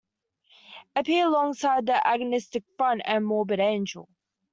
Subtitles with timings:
[0.95, 4.09] appeared alongside Agnostic Front and Morbid Angel.